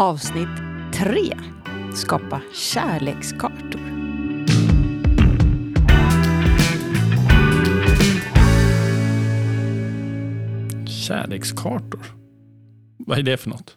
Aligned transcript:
Avsnitt 0.00 0.48
3. 0.94 1.38
Skapa 1.94 2.40
kärlekskartor. 2.54 3.80
Kärlekskartor. 10.86 12.00
Vad 12.98 13.18
är 13.18 13.22
det 13.22 13.36
för 13.36 13.50
något? 13.50 13.76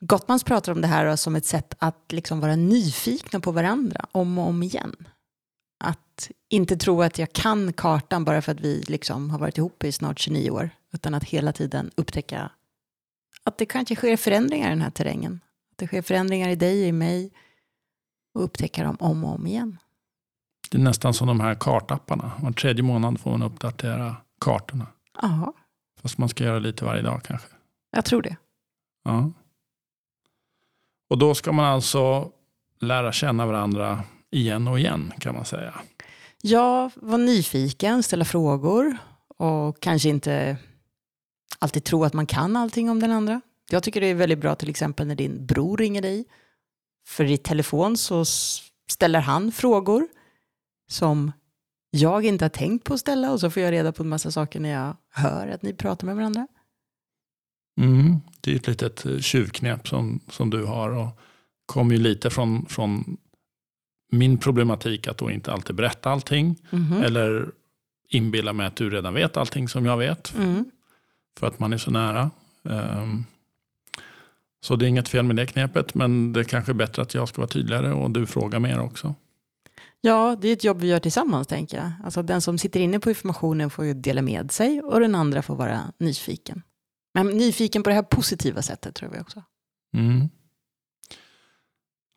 Gottmans 0.00 0.44
pratar 0.44 0.72
om 0.72 0.80
det 0.80 0.86
här 0.86 1.16
som 1.16 1.36
ett 1.36 1.46
sätt 1.46 1.74
att 1.78 2.12
liksom 2.12 2.40
vara 2.40 2.56
nyfikna 2.56 3.40
på 3.40 3.52
varandra 3.52 4.06
om 4.12 4.38
och 4.38 4.46
om 4.46 4.62
igen. 4.62 4.96
Att 5.84 6.30
inte 6.48 6.76
tro 6.76 7.02
att 7.02 7.18
jag 7.18 7.32
kan 7.32 7.72
kartan 7.72 8.24
bara 8.24 8.42
för 8.42 8.52
att 8.52 8.60
vi 8.60 8.84
liksom 8.88 9.30
har 9.30 9.38
varit 9.38 9.58
ihop 9.58 9.84
i 9.84 9.92
snart 9.92 10.18
29 10.18 10.50
år. 10.50 10.70
Utan 10.92 11.14
att 11.14 11.24
hela 11.24 11.52
tiden 11.52 11.90
upptäcka 11.96 12.50
att 13.44 13.58
det 13.58 13.66
kanske 13.66 13.96
sker 13.96 14.16
förändringar 14.16 14.66
i 14.66 14.70
den 14.70 14.80
här 14.82 14.90
terrängen. 14.90 15.40
Att 15.72 15.78
det 15.78 15.86
sker 15.86 16.02
förändringar 16.02 16.48
i 16.48 16.54
dig, 16.56 16.82
i 16.88 16.92
mig. 16.92 17.32
Och 18.34 18.44
upptäcka 18.44 18.84
dem 18.84 18.96
om 19.00 19.24
och 19.24 19.34
om 19.34 19.46
igen. 19.46 19.78
Det 20.70 20.78
är 20.78 20.82
nästan 20.82 21.14
som 21.14 21.26
de 21.26 21.40
här 21.40 21.54
kartapparna. 21.54 22.32
Var 22.40 22.52
tredje 22.52 22.82
månad 22.82 23.20
får 23.20 23.30
man 23.30 23.42
uppdatera 23.42 24.16
kartorna. 24.40 24.86
Ja, 25.22 25.52
Fast 26.02 26.18
man 26.18 26.28
ska 26.28 26.44
göra 26.44 26.58
lite 26.58 26.84
varje 26.84 27.02
dag 27.02 27.22
kanske. 27.22 27.48
jag 27.90 28.04
tror 28.04 28.22
det. 28.22 28.36
Ja. 29.04 29.30
Och 31.10 31.18
då 31.18 31.34
ska 31.34 31.52
man 31.52 31.64
alltså 31.64 32.30
lära 32.80 33.12
känna 33.12 33.46
varandra 33.46 34.02
igen 34.30 34.68
och 34.68 34.78
igen 34.78 35.12
kan 35.18 35.34
man 35.34 35.44
säga. 35.44 35.74
Ja, 36.42 36.90
var 36.96 37.18
nyfiken, 37.18 38.02
ställa 38.02 38.24
frågor 38.24 38.96
och 39.36 39.80
kanske 39.80 40.08
inte 40.08 40.56
alltid 41.58 41.84
tro 41.84 42.04
att 42.04 42.12
man 42.14 42.26
kan 42.26 42.56
allting 42.56 42.90
om 42.90 43.00
den 43.00 43.12
andra. 43.12 43.40
Jag 43.70 43.82
tycker 43.82 44.00
det 44.00 44.06
är 44.06 44.14
väldigt 44.14 44.38
bra 44.38 44.54
till 44.54 44.70
exempel 44.70 45.06
när 45.06 45.14
din 45.14 45.46
bror 45.46 45.76
ringer 45.76 46.02
dig. 46.02 46.24
För 47.06 47.24
i 47.24 47.36
telefon 47.36 47.96
så 47.96 48.24
ställer 48.90 49.20
han 49.20 49.52
frågor 49.52 50.08
som 50.88 51.32
jag 51.90 52.24
inte 52.24 52.44
har 52.44 52.50
tänkt 52.50 52.84
på 52.84 52.94
att 52.94 53.00
ställa 53.00 53.32
och 53.32 53.40
så 53.40 53.50
får 53.50 53.62
jag 53.62 53.72
reda 53.72 53.92
på 53.92 54.02
en 54.02 54.08
massa 54.08 54.30
saker 54.30 54.60
när 54.60 54.68
jag 54.68 54.96
hör 55.10 55.48
att 55.48 55.62
ni 55.62 55.74
pratar 55.74 56.06
med 56.06 56.16
varandra. 56.16 56.46
Mm. 57.80 58.20
Det 58.40 58.52
är 58.52 58.56
ett 58.56 58.66
litet 58.66 59.06
eh, 59.06 59.18
tjuvknep 59.18 59.88
som, 59.88 60.20
som 60.28 60.50
du 60.50 60.64
har. 60.64 60.90
Och 60.90 61.18
kommer 61.66 61.94
ju 61.94 62.00
lite 62.00 62.30
från, 62.30 62.66
från 62.66 63.16
min 64.12 64.38
problematik 64.38 65.08
att 65.08 65.18
då 65.18 65.30
inte 65.30 65.52
alltid 65.52 65.76
berätta 65.76 66.10
allting. 66.10 66.56
Mhm. 66.70 67.02
Eller 67.02 67.50
inbilla 68.08 68.52
mig 68.52 68.66
att 68.66 68.76
du 68.76 68.90
redan 68.90 69.14
vet 69.14 69.36
allting 69.36 69.68
som 69.68 69.86
jag 69.86 69.96
vet. 69.96 70.34
Mm. 70.34 70.64
För 71.38 71.46
att 71.46 71.58
man 71.58 71.72
är 71.72 71.78
så 71.78 71.90
nära. 71.90 72.30
Ehm, 72.68 73.24
Så 74.60 74.76
det 74.76 74.86
är 74.86 74.88
inget 74.88 75.08
fel 75.08 75.24
med 75.24 75.36
det 75.36 75.46
knepet. 75.46 75.94
Men 75.94 76.32
det 76.32 76.40
är 76.40 76.44
kanske 76.44 76.72
är 76.72 76.74
bättre 76.74 77.02
att 77.02 77.14
jag 77.14 77.28
ska 77.28 77.40
vara 77.40 77.48
tydligare 77.48 77.92
och 77.92 78.10
du 78.10 78.26
frågar 78.26 78.60
mer 78.60 78.80
också. 78.80 79.14
Ja, 80.00 80.36
det 80.40 80.48
är 80.48 80.52
ett 80.52 80.64
jobb 80.64 80.80
vi 80.80 80.88
gör 80.88 81.00
tillsammans 81.00 81.46
tänker 81.46 81.76
jag. 81.76 81.92
Alltså 82.04 82.22
den 82.22 82.40
som 82.40 82.58
sitter 82.58 82.80
inne 82.80 83.00
på 83.00 83.08
informationen 83.08 83.70
får 83.70 83.84
ju 83.84 83.94
dela 83.94 84.22
med 84.22 84.52
sig 84.52 84.82
och 84.82 85.00
den 85.00 85.14
andra 85.14 85.42
får 85.42 85.56
vara 85.56 85.80
nyfiken. 85.98 86.62
Men 87.14 87.26
nyfiken 87.26 87.82
på 87.82 87.90
det 87.90 87.94
här 87.96 88.02
positiva 88.02 88.62
sättet 88.62 88.94
tror 88.94 89.10
vi 89.10 89.20
också. 89.20 89.42
Mm. 89.96 90.28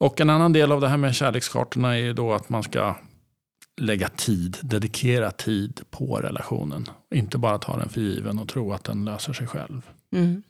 Och 0.00 0.20
en 0.20 0.30
annan 0.30 0.52
del 0.52 0.72
av 0.72 0.80
det 0.80 0.88
här 0.88 0.96
med 0.96 1.14
kärlekskartorna 1.14 1.92
är 1.92 2.00
ju 2.00 2.12
då 2.12 2.32
att 2.32 2.48
man 2.48 2.62
ska 2.62 2.96
lägga 3.82 4.08
tid, 4.08 4.56
dedikera 4.62 5.30
tid 5.30 5.80
på 5.90 6.16
relationen. 6.16 6.86
Inte 7.14 7.38
bara 7.38 7.58
ta 7.58 7.76
den 7.76 7.88
för 7.88 8.00
given 8.00 8.38
och 8.38 8.48
tro 8.48 8.72
att 8.72 8.84
den 8.84 9.04
löser 9.04 9.32
sig 9.32 9.46
själv. 9.46 9.90
Mm. 10.12 10.42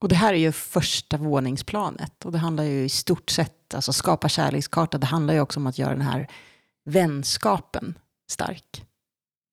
Och 0.00 0.08
det 0.08 0.14
här 0.14 0.32
är 0.32 0.38
ju 0.38 0.52
första 0.52 1.16
våningsplanet 1.16 2.24
och 2.24 2.32
det 2.32 2.38
handlar 2.38 2.64
ju 2.64 2.84
i 2.84 2.88
stort 2.88 3.30
sett, 3.30 3.74
alltså 3.74 3.92
skapa 3.92 4.28
kärlekskarta, 4.28 4.98
det 4.98 5.06
handlar 5.06 5.34
ju 5.34 5.40
också 5.40 5.60
om 5.60 5.66
att 5.66 5.78
göra 5.78 5.90
den 5.90 6.00
här 6.00 6.30
vänskapen 6.84 7.98
stark. 8.30 8.84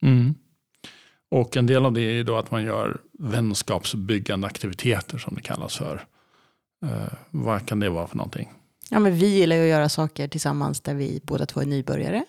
Mm. 0.02 0.36
Och 1.32 1.58
en 1.58 1.66
del 1.66 1.86
av 1.86 1.94
det 1.94 2.02
är 2.02 2.24
då 2.24 2.38
att 2.38 2.52
man 2.52 2.64
gör 2.64 3.02
vänskapsbyggande 3.20 4.48
aktiviteter 4.48 5.18
som 5.18 5.36
det 5.36 5.42
kallas 5.42 5.78
för. 5.78 6.06
Eh, 6.86 7.14
vad 7.32 7.66
kan 7.66 7.80
det 7.80 7.90
vara 7.90 8.08
för 8.08 8.18
någonting? 8.18 8.50
Ja, 8.94 9.00
men 9.00 9.16
vi 9.16 9.28
gillar 9.40 9.56
ju 9.56 9.62
att 9.62 9.68
göra 9.70 9.90
saker 9.90 10.28
tillsammans 10.28 10.82
där 10.82 10.94
vi 10.94 11.20
båda 11.24 11.46
två 11.46 11.62
är 11.62 11.66
nybörjare. 11.66 12.26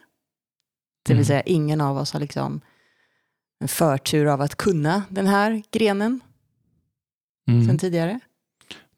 Det 1.02 1.12
vill 1.12 1.16
Mm. 1.18 1.24
säga 1.24 1.40
ingen 1.42 1.80
av 1.80 1.96
oss 1.98 2.12
har 2.12 2.20
liksom 2.20 2.60
en 3.60 3.68
förtur 3.68 4.26
av 4.26 4.40
att 4.40 4.56
kunna 4.56 5.02
den 5.08 5.26
här 5.26 5.62
grenen 5.70 6.20
Mm. 7.48 7.66
sen 7.66 7.78
tidigare. 7.78 8.20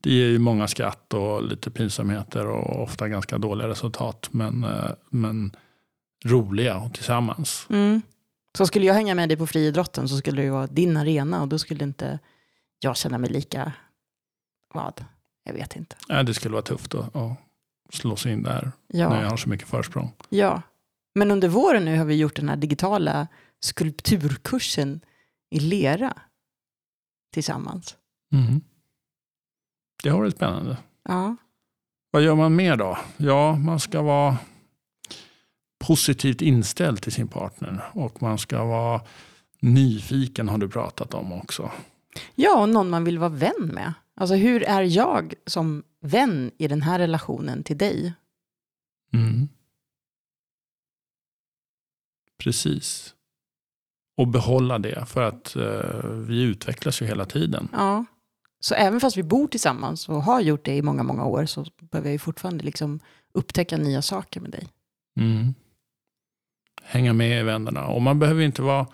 Det 0.01 0.11
ger 0.11 0.27
ju 0.29 0.39
många 0.39 0.69
skratt 0.69 1.15
och 1.15 1.43
lite 1.43 1.71
pinsamheter 1.71 2.47
och 2.47 2.83
ofta 2.83 3.09
ganska 3.09 3.39
dåliga 3.39 3.69
resultat. 3.69 4.29
Men, 4.31 4.65
eh, 4.65 4.91
men 5.11 5.57
roliga 6.25 6.77
och 6.79 6.95
tillsammans. 6.95 7.67
Mm. 7.71 8.03
Så 8.59 8.67
skulle 8.67 8.87
jag 8.87 8.95
hänga 8.95 9.15
med 9.15 9.29
dig 9.29 9.37
på 9.37 9.47
friidrotten 9.47 10.09
så 10.09 10.17
skulle 10.17 10.41
det 10.43 10.45
ju 10.45 10.51
vara 10.51 10.67
din 10.67 10.97
arena 10.97 11.43
och 11.43 11.49
då 11.49 11.59
skulle 11.59 11.85
inte 11.85 12.19
jag 12.81 12.97
känna 12.97 13.19
mig 13.19 13.31
lika, 13.31 13.73
vad? 14.75 15.05
Jag 15.45 15.53
vet 15.53 15.77
inte. 15.77 15.97
Ja, 16.09 16.23
det 16.23 16.35
skulle 16.35 16.53
vara 16.53 16.63
tufft 16.63 16.95
att, 16.95 17.17
att 17.17 17.39
slå 17.91 18.17
sig 18.17 18.33
in 18.33 18.43
där 18.43 18.73
Ja. 18.89 19.09
när 19.09 19.23
jag 19.23 19.31
har 19.31 19.37
så 19.37 19.49
mycket 19.49 19.69
försprång. 19.69 20.13
Ja, 20.29 20.63
men 21.15 21.31
under 21.31 21.49
våren 21.49 21.85
nu 21.85 21.99
har 21.99 22.05
vi 22.05 22.15
gjort 22.17 22.37
den 22.37 22.49
här 22.49 22.57
digitala 22.57 23.27
skulpturkursen 23.61 25.01
i 25.51 25.61
lera 25.61 26.15
tillsammans. 27.33 27.97
Mm. 28.33 28.61
Det 30.03 30.09
har 30.09 30.19
varit 30.19 30.37
spännande. 30.37 30.77
Ja, 31.09 31.37
Vad 32.11 32.23
gör 32.23 32.35
man 32.35 32.57
mer 32.57 32.77
då? 32.77 32.99
Ja, 33.17 33.57
man 33.57 33.81
ska 33.81 34.03
vara 34.03 34.37
positivt 35.79 36.43
inställd 36.43 37.03
till 37.03 37.13
sin 37.13 37.29
partner 37.29 37.85
och 37.93 38.23
man 38.23 38.39
ska 38.39 38.65
vara 38.65 39.01
nyfiken 39.61 40.49
har 40.49 40.59
du 40.59 40.69
pratat 40.69 41.15
om 41.15 41.33
också. 41.33 41.71
ja 42.35 42.61
och 42.63 42.69
någon 42.69 42.91
man 42.91 43.05
vill 43.05 43.19
vara 43.19 43.29
vän 43.29 43.71
med. 43.75 43.93
Alltså 44.17 44.35
hur 44.35 44.63
är 44.63 44.83
jag 44.83 45.35
som 45.47 45.83
vän 46.07 46.51
i 46.59 46.69
den 46.69 46.83
här 46.83 46.99
relationen 46.99 47.63
till 47.63 47.79
dig? 47.79 48.15
Mm. 49.13 49.49
Precis. 52.39 53.15
Och 54.17 54.29
behålla 54.29 54.79
det 54.79 55.07
för 55.07 55.23
att 55.23 55.57
eh, 55.57 56.11
vi 56.11 56.43
utvecklas 56.43 57.03
ju 57.03 57.07
hela 57.07 57.25
tiden. 57.25 57.69
Ja. 57.73 58.05
Så 58.61 58.75
även 58.75 59.01
fast 59.01 59.17
vi 59.17 59.23
bor 59.23 59.49
tillsammans 59.49 60.09
och 60.09 60.23
har 60.23 60.41
gjort 60.41 60.65
det 60.65 60.77
i 60.77 60.83
många, 60.83 61.03
många 61.03 61.25
år 61.25 61.47
så 61.47 61.67
behöver 61.91 62.09
jag 62.09 62.13
ju 62.13 62.19
fortfarande 62.19 62.65
liksom 62.65 63.01
upptäcka 63.33 63.77
nya 63.77 64.03
saker 64.03 64.41
med 64.41 64.51
dig. 64.51 64.69
Mm. 65.21 65.55
Hänga 66.83 67.13
med 67.13 67.41
i 67.41 67.43
vännerna. 67.43 67.87
Och 67.87 68.03
man 68.03 68.19
behöver 68.19 68.43
inte 68.43 68.63
vara 68.63 68.87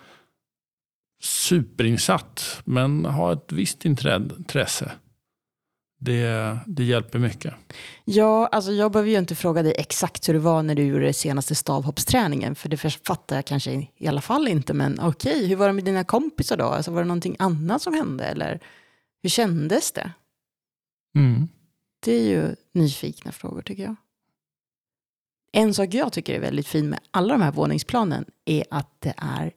superinsatt 1.21 2.61
men 2.65 3.05
ha 3.05 3.33
ett 3.33 3.51
visst 3.51 3.85
intresse. 3.85 4.91
Det, 6.03 6.59
det 6.65 6.83
hjälper 6.83 7.19
mycket. 7.19 7.53
Ja, 8.05 8.47
alltså 8.47 8.71
jag 8.71 8.91
behöver 8.91 9.11
ju 9.11 9.17
inte 9.17 9.35
fråga 9.35 9.63
dig 9.63 9.75
exakt 9.77 10.29
hur 10.29 10.33
det 10.33 10.39
var 10.39 10.63
när 10.63 10.75
du 10.75 10.83
gjorde 10.83 11.13
senaste 11.13 11.55
stavhoppsträningen, 11.55 12.55
för 12.55 12.69
det 12.69 12.77
fattar 12.77 13.35
jag 13.35 13.45
kanske 13.45 13.87
i 13.97 14.07
alla 14.07 14.21
fall 14.21 14.47
inte, 14.47 14.73
men 14.73 14.99
okej, 14.99 15.47
hur 15.47 15.55
var 15.55 15.67
det 15.67 15.73
med 15.73 15.83
dina 15.83 16.03
kompisar 16.03 16.57
då? 16.57 16.65
Alltså 16.65 16.91
var 16.91 17.01
det 17.01 17.07
någonting 17.07 17.35
annat 17.39 17.81
som 17.81 17.93
hände, 17.93 18.25
eller 18.25 18.59
hur 19.21 19.29
kändes 19.29 19.91
det? 19.91 20.11
Mm. 21.15 21.47
Det 21.99 22.11
är 22.11 22.29
ju 22.29 22.55
nyfikna 22.71 23.31
frågor 23.31 23.61
tycker 23.61 23.83
jag. 23.83 23.95
En 25.51 25.73
sak 25.73 25.93
jag 25.93 26.13
tycker 26.13 26.35
är 26.35 26.39
väldigt 26.39 26.67
fin 26.67 26.89
med 26.89 26.99
alla 27.11 27.33
de 27.33 27.41
här 27.41 27.51
våningsplanen 27.51 28.25
är 28.45 28.63
att 28.69 28.95
det 28.99 29.13
är 29.17 29.53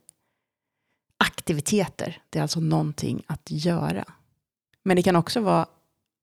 aktiviteter. 1.18 2.22
Det 2.30 2.38
är 2.38 2.42
alltså 2.42 2.60
någonting 2.60 3.22
att 3.26 3.50
göra. 3.50 4.04
Men 4.82 4.96
det 4.96 5.02
kan 5.02 5.16
också 5.16 5.40
vara 5.40 5.66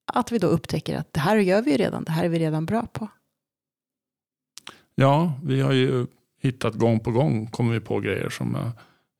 att 0.05 0.31
vi 0.31 0.37
då 0.37 0.47
upptäcker 0.47 0.97
att 0.97 1.13
det 1.13 1.19
här 1.19 1.37
gör 1.37 1.61
vi 1.61 1.77
redan, 1.77 2.03
det 2.03 2.11
här 2.11 2.25
är 2.25 2.29
vi 2.29 2.39
redan 2.39 2.65
bra 2.65 2.87
på. 2.93 3.07
Ja, 4.95 5.33
vi 5.43 5.61
har 5.61 5.71
ju 5.71 6.07
hittat 6.41 6.73
gång 6.73 6.99
på 6.99 7.11
gång 7.11 7.47
kommer 7.47 7.73
vi 7.73 7.79
på 7.79 7.99
grejer 7.99 8.29
som 8.29 8.55
eh, 8.55 8.69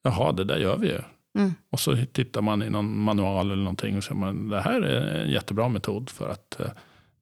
jaha, 0.04 0.32
det 0.32 0.44
där 0.44 0.58
gör 0.58 0.78
vi 0.78 0.88
ju. 0.88 1.02
Mm. 1.38 1.54
Och 1.70 1.80
så 1.80 1.98
tittar 2.12 2.42
man 2.42 2.64
i 2.64 2.70
någon 2.70 3.00
manual 3.00 3.52
eller 3.52 3.64
någonting 3.64 3.98
och 3.98 4.04
säger 4.04 4.16
man 4.16 4.50
det 4.50 4.62
här 4.62 4.82
är 4.82 5.24
en 5.24 5.32
jättebra 5.32 5.70
metod 5.70 6.10
för 6.10 6.30
att 6.30 6.60
eh, 6.60 6.68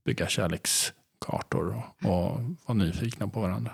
bygga 0.05 0.27
kärlekskartor 0.27 1.83
och, 2.01 2.09
och 2.09 2.41
vara 2.65 2.73
nyfikna 2.73 3.27
på 3.27 3.41
varandra. 3.41 3.71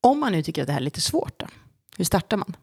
Om 0.00 0.20
man 0.20 0.32
nu 0.32 0.42
tycker 0.42 0.62
att 0.62 0.66
det 0.66 0.72
här 0.72 0.80
är 0.80 0.84
lite 0.84 1.00
svårt 1.00 1.40
då, 1.40 1.46
hur 1.96 2.04
startar 2.04 2.36
man? 2.36 2.56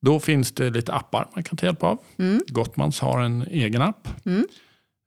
Då 0.00 0.20
finns 0.20 0.52
det 0.52 0.70
lite 0.70 0.92
appar 0.92 1.28
man 1.34 1.44
kan 1.44 1.56
ta 1.56 1.66
hjälp 1.66 1.82
av. 1.82 1.98
Mm. 2.18 2.40
Gottmans 2.46 3.00
har 3.00 3.20
en 3.20 3.42
egen 3.42 3.82
app 3.82 4.08
Mm. 4.24 4.46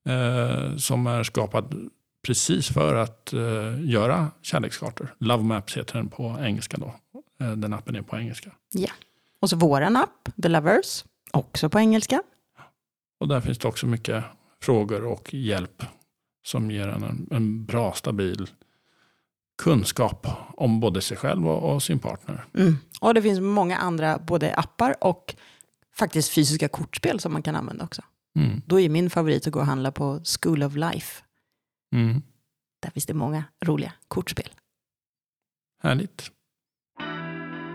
Eh, 0.07 0.75
som 0.75 1.07
är 1.07 1.23
skapad 1.23 1.89
precis 2.27 2.67
för 2.67 2.95
att 2.95 3.33
eh, 3.33 3.39
göra 3.79 4.31
kärlekskartor. 4.41 5.15
Love 5.17 5.43
Maps 5.43 5.77
heter 5.77 5.95
den 5.95 6.09
på 6.09 6.37
engelska 6.41 6.77
då. 6.77 6.95
Eh, 7.45 7.51
den 7.51 7.73
appen 7.73 7.95
är 7.95 8.01
på 8.01 8.17
engelska. 8.17 8.51
Och 9.39 9.49
så 9.49 9.55
våran 9.55 9.95
app, 9.95 10.29
The 10.43 10.49
Lovers, 10.49 11.05
också 11.31 11.69
på 11.69 11.79
engelska. 11.79 12.23
Och 13.19 13.27
där 13.27 13.41
finns 13.41 13.57
det 13.57 13.67
också 13.67 13.87
mycket 13.87 14.23
frågor 14.61 15.05
och 15.05 15.33
hjälp 15.33 15.83
som 16.45 16.71
ger 16.71 16.87
en 16.87 17.27
en 17.31 17.65
bra, 17.65 17.93
stabil 17.93 18.49
kunskap 19.57 20.27
om 20.57 20.79
både 20.79 21.01
sig 21.01 21.17
själv 21.17 21.47
och, 21.47 21.73
och 21.73 21.83
sin 21.83 21.99
partner. 21.99 22.45
Mm. 22.53 22.77
Och 23.01 23.13
det 23.13 23.21
finns 23.21 23.39
många 23.39 23.77
andra, 23.77 24.19
både 24.19 24.53
appar 24.53 24.95
och 25.01 25.35
faktiskt 25.95 26.29
fysiska 26.29 26.67
kortspel 26.67 27.19
som 27.19 27.33
man 27.33 27.41
kan 27.41 27.55
använda 27.55 27.85
också. 27.85 28.01
Mm. 28.37 28.61
Då 28.65 28.79
är 28.79 28.89
min 28.89 29.09
favorit 29.09 29.47
att 29.47 29.53
gå 29.53 29.59
och 29.59 29.65
handla 29.65 29.91
på 29.91 30.21
School 30.41 30.63
of 30.63 30.75
Life. 30.75 31.23
Mm. 31.95 32.21
Där 32.81 32.89
finns 32.91 33.05
det 33.05 33.13
många 33.13 33.43
roliga 33.65 33.93
kortspel. 34.07 34.49
Härligt. 35.83 36.31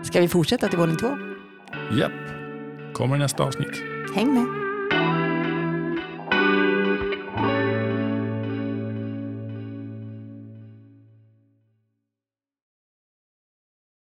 Ska 0.03 0.21
vi 0.21 0.27
fortsätta 0.27 0.67
till 0.67 0.79
våning 0.79 0.97
två? 0.97 1.17
Japp. 1.91 2.11
Kommer 2.93 3.17
nästa 3.17 3.43
avsnitt. 3.43 3.83
Häng 4.15 4.33
med! 4.33 4.62